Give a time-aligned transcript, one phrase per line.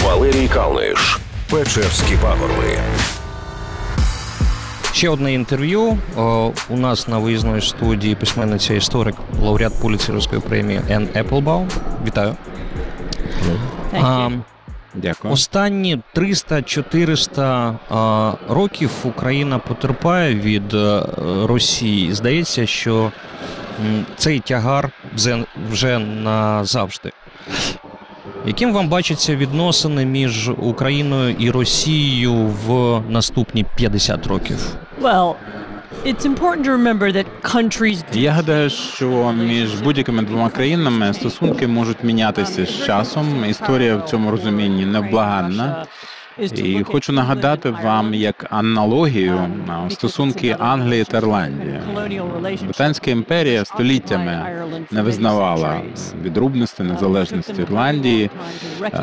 [0.00, 1.18] Валерій Калниш.
[1.50, 2.78] Печерські пагорби.
[4.92, 5.98] Ще одне інтерв'ю.
[6.68, 11.68] У нас на виїзної студії письменниця історик, лауреат Пуліцерівської премії Ен Еплбаум.
[12.06, 12.36] Вітаю.
[14.00, 14.30] А,
[14.94, 15.34] Дякую.
[15.34, 21.02] Останні 300-400 років Україна потерпає від е,
[21.44, 22.14] Росії.
[22.14, 23.12] Здається, що
[24.16, 24.90] цей тягар
[25.70, 27.12] вже назавжди.
[28.46, 34.76] Яким вам бачаться відносини між Україною і Росією в наступні 50 років?
[35.02, 35.34] Well,
[36.04, 42.04] It's important to remember that countries Я гадаю, що між будь-якими двома країнами стосунки можуть
[42.04, 43.44] мінятися з часом.
[43.50, 45.86] Історія в цьому розумінні невблаганна.
[46.38, 49.38] І хочу нагадати вам як аналогію
[49.88, 51.80] стосунки Англії та Ірландії.
[52.62, 54.46] Британська імперія століттями
[54.90, 55.80] не визнавала
[56.22, 58.30] відрубності незалежності Ірландії,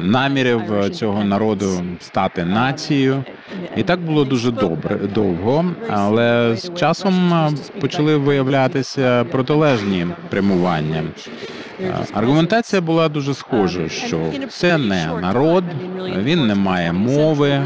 [0.01, 1.69] намірів цього народу
[1.99, 3.23] стати нацією.
[3.75, 7.33] І так було дуже добре довго, але з часом
[7.81, 11.03] почали виявлятися протилежні прямування.
[12.13, 15.63] Аргументація була дуже схожа, що це не народ,
[16.17, 17.61] він не має мови,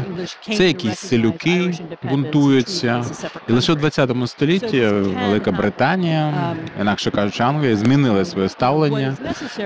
[0.56, 3.04] це якісь селюки бунтуються.
[3.48, 4.80] І лише в 20 столітті
[5.26, 6.32] Велика Британія,
[6.80, 9.16] інакше кажучи, Англія, змінила своє ставлення,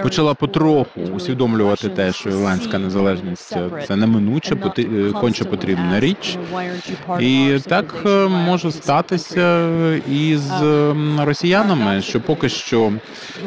[0.02, 4.56] почала потроху усвідомлювати те, що ірландська незалежність це неминуче,
[5.20, 6.38] конче потрібна річ.
[7.20, 7.94] І так
[8.28, 9.68] може статися
[10.10, 10.52] і з
[11.18, 12.92] росіянами, що поки що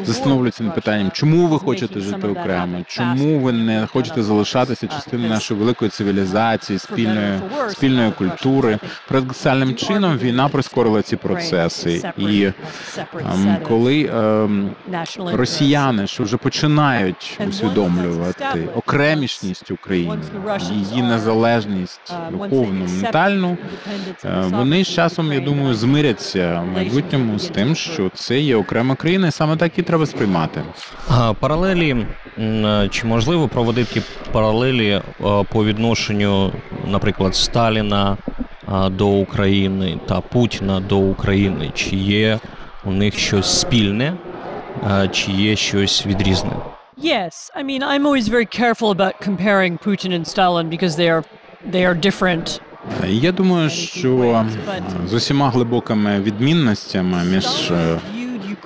[0.04, 2.78] застановлюється на питання питанням, чому ви хочете жити окремо?
[2.86, 7.40] Чому ви не хочете залишатися частиною нашої великої цивілізації, спільної
[7.70, 8.78] спільної культури?
[9.08, 14.70] Парадоксальним чином війна прискорила ці процеси, і ем, коли ем,
[15.16, 20.22] росіяни, що вже починають усвідомлювати окремішність України,
[20.70, 23.56] її незалежність духовну, ментальну,
[24.24, 28.94] е, вони з часом, я думаю, змиряться в майбутньому з тим, що це є окрема
[28.94, 30.62] країна, і саме так і треба сприймати.
[31.40, 32.06] Паралелі
[32.90, 35.00] чи можливо проводити паралелі
[35.52, 36.52] по відношенню,
[36.86, 38.16] наприклад, Сталіна
[38.90, 41.70] до України та Путіна до України?
[41.74, 42.38] Чи є
[42.84, 44.14] у них щось спільне,
[45.12, 46.50] чи є щось відрізне?
[46.98, 51.24] Yes, I mean, I'm always very careful about comparing Putin and Stalin because they are
[51.72, 52.60] they are different.
[53.08, 54.44] Я думаю, що
[55.06, 57.72] з усіма глибокими відмінностями між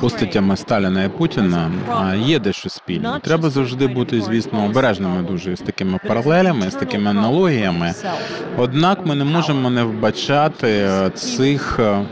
[0.00, 1.70] постатями Сталіна і Путіна
[2.16, 3.20] є дещо спільне.
[3.22, 7.94] Треба завжди бути, звісно, обережними дуже з такими паралелями, з такими аналогіями.
[8.56, 12.02] Однак ми не можемо не вбачати е, цих е,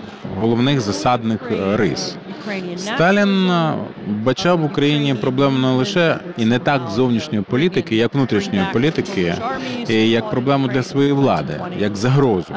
[0.40, 2.16] головних засадних е, рис.
[2.76, 3.50] Сталін
[4.08, 9.34] бачав в Україні проблему не лише і не так зовнішньої політики, як внутрішньої політики,
[9.88, 12.54] і як проблему для своєї влади, як загрозу,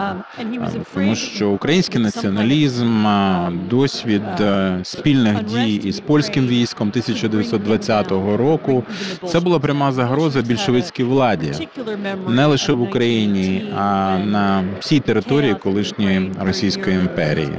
[0.94, 3.06] тому що український націоналізм,
[3.70, 4.22] досвід
[4.84, 8.84] спільних дій із польським військом 1920 року,
[9.28, 11.68] це була пряма загроза більшовицькій владі,
[12.30, 17.54] не лише в Україні, а на всій території колишньої Російської імперії.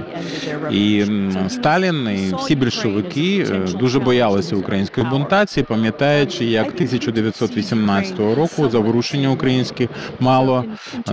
[0.71, 1.05] І
[1.49, 2.09] Сталін
[2.39, 9.89] всі більшовики е, дуже боялися української бунтації, пам'ятаючи, як 1918 року заворушення українське
[10.21, 10.65] мало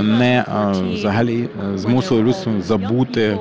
[0.01, 0.45] не е,
[0.93, 3.37] взагалі е, змусило людство забути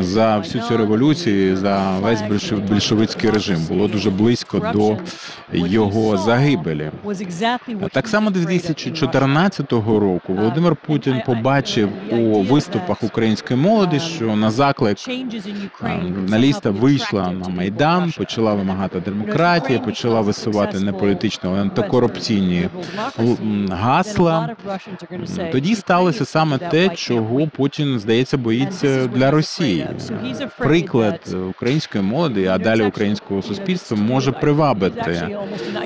[0.00, 2.22] за всю цю революцію, за весь
[2.70, 3.58] більшовицький режим.
[3.68, 4.96] Було дуже близько до
[5.52, 6.90] його загибелі.
[7.92, 14.98] Так само 2014 року Володимир Путін побачив у виступах української молоді, що на заклик
[16.32, 22.68] журналіста вийшла на майдан, почала вимагати демократії, почала висувати не політичні, але антикорупційні
[23.70, 24.56] гасла.
[25.52, 29.88] Тоді сталося саме те, чого Путін здається боїться для Росії.
[30.58, 35.36] Приклад української молоді, а далі українського суспільства може привабити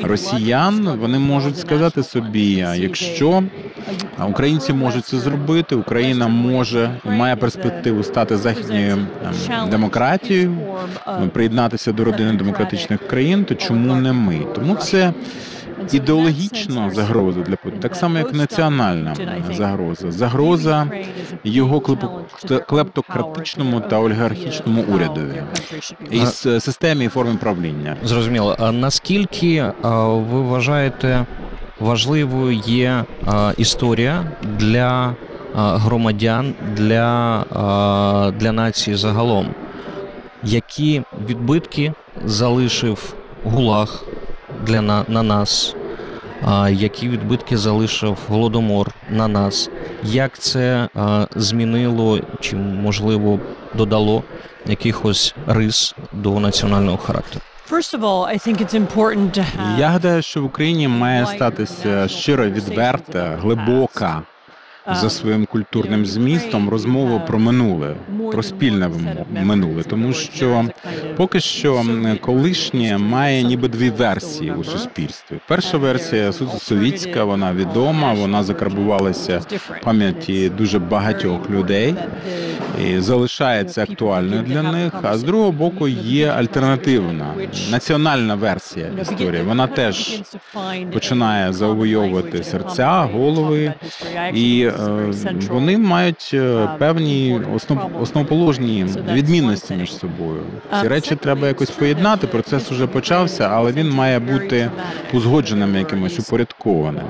[0.03, 0.99] росіян.
[1.01, 3.43] Вони можуть сказати собі, якщо
[4.29, 8.99] українці можуть це зробити, Україна може має перспективу стати західною
[9.51, 10.57] ем, демократією,
[11.33, 14.39] приєднатися до родини демократичних країн, то чому не ми?
[14.55, 15.13] Тому це
[15.93, 19.15] ідеологічна загроза для Путіна, так само як національна
[19.53, 20.87] загроза, загроза
[21.45, 21.81] його
[22.67, 25.43] клептократичному та олігархічному урядові
[26.11, 26.27] і
[26.61, 27.97] системі і формі правління.
[28.05, 28.57] Зрозуміло.
[28.59, 31.27] А наскільки ви вважаєте
[31.81, 33.05] важливою є
[33.57, 34.25] історія
[34.59, 35.15] для
[35.55, 37.45] громадян для,
[38.39, 39.47] для нації загалом?
[40.47, 41.93] Які відбитки
[42.25, 43.15] залишив
[43.45, 44.05] гулаг
[44.67, 45.77] для на, на нас?
[46.45, 49.71] а, які відбитки залишив голодомор на нас,
[50.03, 53.41] як це а, змінило чи можливо
[53.75, 54.23] додало
[54.67, 57.41] якихось рис до національного характеру?
[59.79, 64.23] Я гадаю, що в Україні має статися щиро відверта, глибока
[64.95, 67.95] за своїм культурним змістом розмова про минуле,
[68.33, 68.91] про спільне
[69.43, 70.65] минуле, тому що
[71.17, 71.85] поки що
[72.21, 75.37] колишнє має ніби дві версії у суспільстві.
[75.49, 81.95] Перша версія совітська, вона відома, вона закарбувалася в пам'яті дуже багатьох людей
[82.85, 84.93] і залишається актуальною для них.
[85.03, 87.35] А з другого боку є альтернативна
[87.71, 89.43] національна версія історії.
[89.43, 90.21] Вона теж
[90.93, 93.75] починає завойовувати серця, голови,
[94.35, 94.71] і
[95.49, 100.43] вони мають е, певні основ, основоположні відмінності між собою.
[100.83, 102.27] Ці речі треба якось поєднати.
[102.27, 104.71] Процес уже почався, але він має бути
[105.13, 107.05] узгодженим якимось упорядкованим.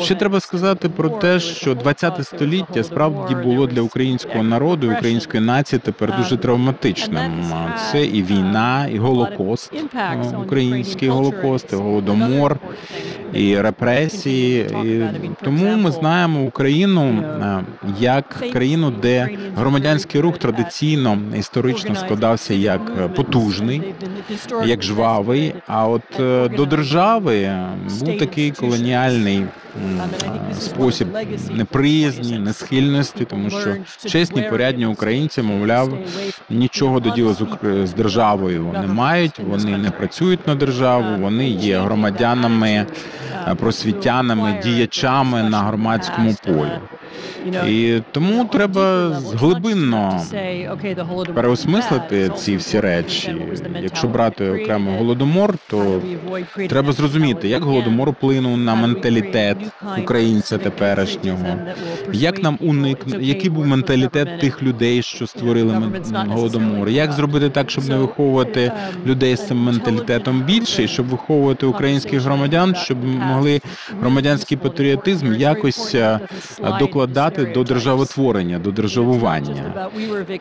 [0.00, 5.42] Ще треба сказати про те, що 20 століття справді було для українського народу і української
[5.42, 7.44] нації тепер дуже травматичним.
[7.92, 12.56] Це і війна, і голокост, е, український голокост, і голодомор,
[13.32, 14.66] і репресії.
[14.84, 15.02] І
[15.44, 17.64] тому ми знаємо Україну е,
[18.00, 23.82] як країну, де громадянський рух традиційно історично складався як потужний,
[24.64, 25.54] як жвавий.
[25.66, 27.52] А от е, до держави
[28.00, 29.44] був такий колоніальний
[30.60, 31.08] спосіб
[31.50, 33.76] неприязні, несхильності, тому що
[34.08, 35.98] чесні порядні українці, мовляв,
[36.50, 37.34] нічого до діла
[37.84, 39.38] з державою не мають.
[39.38, 42.86] Вони не працюють на державу, вони є громадянами,
[43.56, 46.78] просвітянами, діячами на громадському полі.
[47.68, 50.22] І тому треба глибинно
[51.34, 53.36] переосмислити ці всі речі.
[53.82, 56.02] Якщо брати окремо голодомор, то
[56.68, 59.56] треба зрозуміти, як голодомор вплинув на менталітет
[59.98, 61.46] українця теперішнього.
[62.12, 65.82] Як нам уникнути, який був менталітет тих людей, що створили
[66.14, 66.88] голодомор?
[66.88, 68.72] Як зробити так, щоб не виховувати
[69.06, 73.60] людей з цим менталітетом більше, і щоб виховувати українських громадян, щоб могли
[74.00, 76.20] громадянський патріотизм якось е,
[77.06, 79.90] докладати до державотворення, до державування.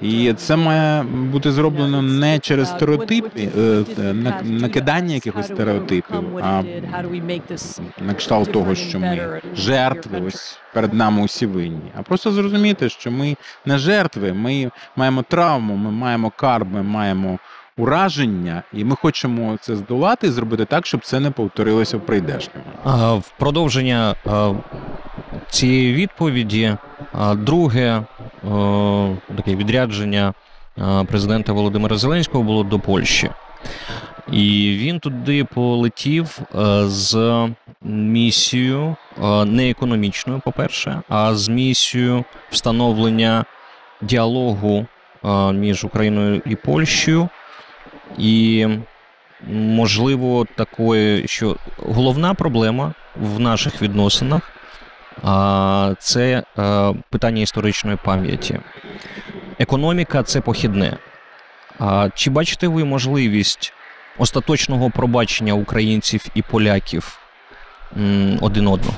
[0.01, 3.83] І це має бути зроблено не через стереотипи, е,
[4.13, 6.63] на- накидання якихось стереотипів, а
[8.07, 11.91] на кшталт того, що ми жертви, ось перед нами усі винні.
[12.00, 13.35] А просто зрозуміти, що ми
[13.65, 17.38] не жертви, ми маємо травму, ми маємо карб, ми маємо
[17.77, 22.65] ураження, і ми хочемо це здолати і зробити так, щоб це не повторилося в прийдешньому.
[22.83, 24.15] А, В продовження
[25.49, 26.75] цієї відповіді,
[27.35, 28.03] друге е,
[29.35, 30.33] таке відрядження
[31.07, 33.29] президента Володимира Зеленського було до Польщі.
[34.31, 37.47] І він туди полетів е, з
[37.83, 43.45] місією е, не економічною, по-перше, а з місією встановлення
[44.01, 44.85] діалогу
[45.25, 47.29] е, між Україною і Польщею.
[48.17, 48.67] І
[49.51, 54.51] можливо такої, що головна проблема в наших відносинах
[56.00, 58.60] це е, питання історичної пам'яті.
[59.60, 60.98] Економіка це похідне.
[62.13, 63.74] Чи бачите ви можливість
[64.18, 67.19] остаточного пробачення українців і поляків
[68.42, 68.95] один одного?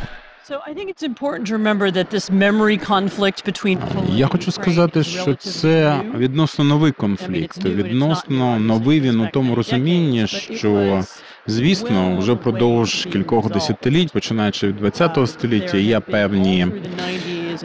[4.15, 11.03] Я хочу сказати, що це відносно новий конфлікт, відносно новий він у тому розумінні, що
[11.47, 16.67] звісно, вже впродовж кількох десятиліть, починаючи від ХХ століття, є певні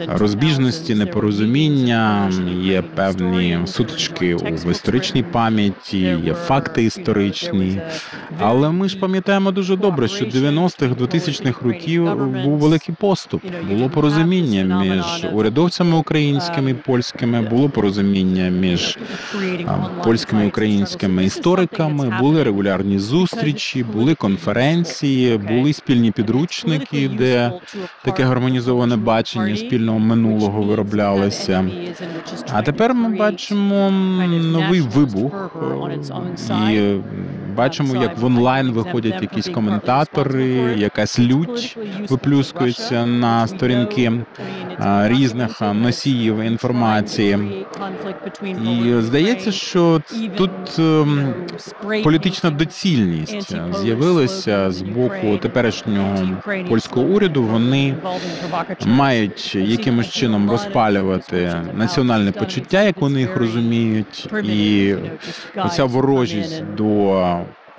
[0.07, 7.81] розбіжності, непорозуміння, є певні сутички в історичній пам'яті, є факти історичні.
[8.39, 13.41] Але ми ж пам'ятаємо дуже добре, що 90-х, 2000-х років був великий поступ.
[13.69, 18.97] Було порозуміння між урядовцями українськими і польськими, було порозуміння між
[20.03, 27.51] польськими і українськими істориками, були регулярні зустрічі, були конференції, були спільні підручники, де
[28.05, 31.65] таке гармонізоване бачення спільного минулого вироблялися.
[32.53, 33.91] А тепер ми бачимо
[34.41, 35.51] новий вибух
[36.71, 36.95] і
[37.57, 40.45] бачимо, як в онлайн виходять якісь коментатори,
[40.77, 41.77] якась лють
[42.09, 44.11] виплюскується на сторінки
[45.03, 47.65] різних носіїв інформації.
[48.43, 50.01] І здається, що
[50.37, 51.33] тут ем,
[52.03, 56.29] політична доцільність з'явилася з боку теперішнього
[56.69, 57.43] польського уряду.
[57.43, 57.95] Вони
[58.85, 64.95] мають якимось чином розпалювати національне почуття, як вони їх розуміють, і
[65.55, 67.23] оця ворожість до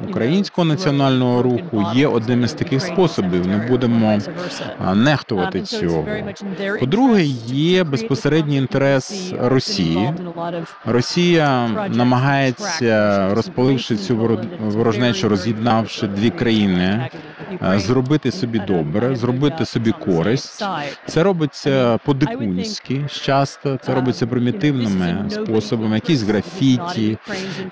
[0.09, 3.47] українського національного руху є одним із таких способів.
[3.47, 4.19] Не будемо
[4.95, 6.07] нехтувати цього.
[6.81, 10.13] По-друге, є безпосередній інтерес Росії.
[10.87, 17.09] Росія намагається, розпаливши цю воро- ворожнечу, роз'єднавши дві країни,
[17.75, 20.65] е, зробити собі добре, зробити собі користь.
[21.07, 27.19] Це робиться по-дикунськи часто, це робиться примітивними способами, якісь графіті,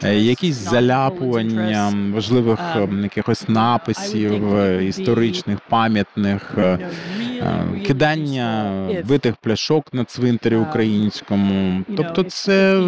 [0.04, 6.78] е, якісь заляпування важливих е, якихось написів е, історичних, пам'ятних, е,
[7.86, 8.72] кидання
[9.08, 11.82] битих пляшок на цвинтарі українському.
[11.96, 12.82] Тобто це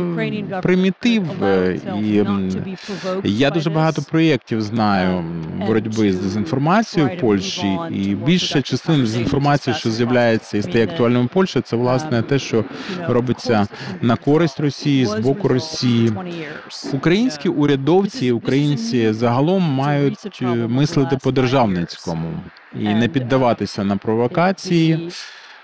[0.62, 1.45] примітив.
[1.45, 1.81] е,
[3.25, 5.25] І я дуже багато проєктів знаю
[5.67, 11.28] боротьби з дезінформацією в Польщі, і більша частина дезінформації, що з'являється і стає актуальним в
[11.28, 12.64] Польщі, це власне те, що
[13.09, 13.67] робиться
[14.02, 16.12] на користь Росії з боку Росії.
[16.93, 22.28] Українські урядовці, українці загалом мають е, мислити по державницькому
[22.75, 25.11] і не піддаватися на провокації.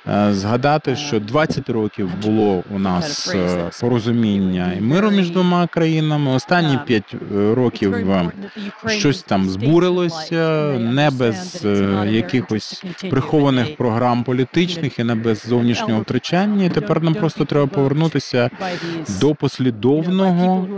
[0.08, 6.30] Е, Згадати, що 20 років було у нас е, порозуміння і миру між двома країнами.
[6.30, 8.30] Останні 5 років е,
[8.88, 11.66] щось там збурилося, не без
[12.06, 16.64] якихось прихованих програм політичних і не без зовнішнього втручання.
[16.64, 18.50] І тепер нам просто треба повернутися
[19.20, 20.68] до послідовного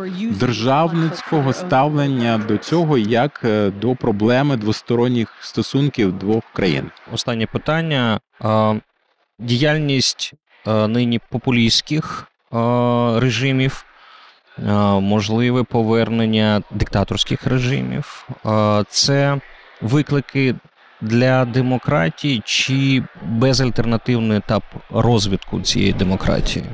[0.40, 3.46] державницького ставлення до цього як
[3.80, 6.90] до проблеми двосторонніх стосунків двох країн.
[7.12, 8.20] Останнє питання.
[9.38, 10.32] Діяльність
[10.66, 12.26] нині популістських
[13.16, 13.84] режимів,
[15.00, 18.28] можливе повернення диктаторських режимів.
[18.88, 19.40] Це
[19.82, 20.54] виклики
[21.00, 26.64] для демократії чи безальтернативний етап розвитку цієї демократії?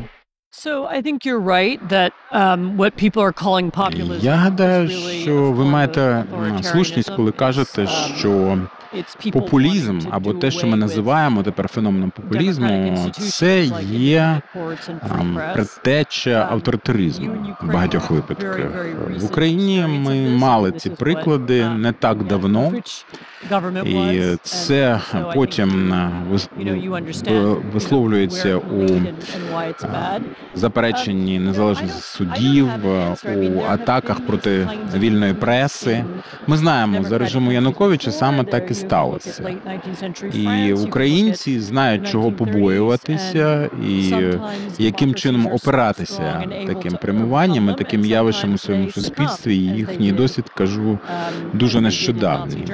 [0.67, 4.89] So I think you're right that um, what people are calling populism Я гадаю,
[5.23, 6.25] що ви маєте
[6.63, 8.59] слушність, коли кажете, um, що
[9.33, 15.53] популізм або те, що ми називаємо тепер феноменом популізму, це є press.
[15.53, 18.71] предтеча Um, авторитаризму в багатьох випадках.
[19.19, 22.73] В Україні ми мали ці приклади um, не так давно.
[23.85, 25.01] І це
[25.35, 26.11] потім е,
[27.73, 30.21] висловлюється у bad.
[30.55, 32.69] запереченні незалежності судів,
[33.27, 36.05] у атаках проти вільної преси.
[36.47, 39.57] Ми знаємо, за режиму Януковича саме так і сталося.
[40.33, 44.15] І українці знають, чого побоюватися, і
[44.79, 49.57] яким чином опиратися таким прямуванням і таким явищем у своєму суспільстві.
[49.57, 50.99] І їхній досвід кажу
[51.53, 52.65] дуже нещодавній.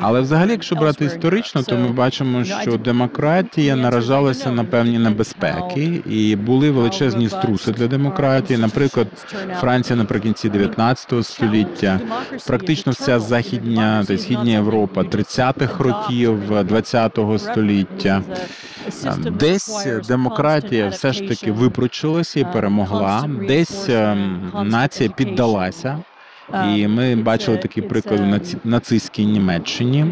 [0.00, 6.36] Але взагалі, якщо брати історично, то ми бачимо, що демократія наражалася на певні небезпеки, і
[6.36, 8.58] були величезні струси для демократії.
[8.58, 9.06] Наприклад,
[9.60, 12.00] Франція наприкінці 19 століття,
[12.46, 15.04] практично вся західня та східня Європа
[15.40, 18.22] 30-х років 20-го століття.
[19.30, 23.24] Десь демократія все ж таки випручилася і перемогла.
[23.48, 25.98] Десь ем, нація піддалася.
[26.76, 30.06] І ми бачили такі приклади на нацистській Німеччині.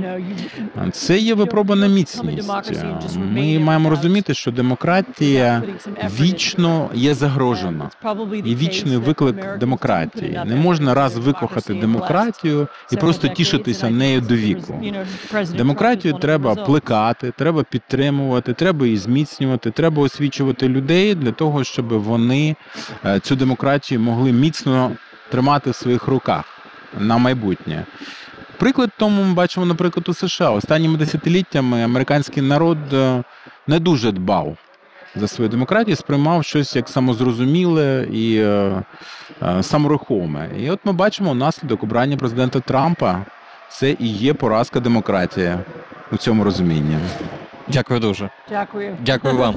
[0.92, 2.50] Це є випробана міцність.
[3.16, 5.62] Ми маємо розуміти, що демократія
[6.20, 7.90] вічно є загрожена.
[8.44, 10.40] І вічний виклик демократії.
[10.46, 14.82] Не можна раз викохати демократію і просто тішитися нею до віку.
[15.56, 22.56] Демократію треба плекати, треба підтримувати, треба її зміцнювати, треба освічувати людей для того, щоб вони
[23.04, 24.92] е, цю демократію могли міцно
[25.30, 26.44] тримати в своїх руках
[26.98, 27.84] на майбутнє.
[28.58, 30.50] Приклад тому ми бачимо, наприклад, у США.
[30.50, 33.22] Останніми десятиліттями американський народ е,
[33.66, 34.56] не дуже дбав
[35.16, 38.82] за свою демократію, сприймав щось як самозрозуміле і е,
[39.42, 40.50] е, саморухоме.
[40.58, 43.24] І от ми бачимо наслідок обрання президента Трампа.
[43.70, 45.54] Це і є поразка демократії
[46.12, 46.98] у цьому розумінні.
[47.68, 48.30] Дякую дуже.
[48.50, 48.96] Дякую.
[49.04, 49.54] Дякую вам.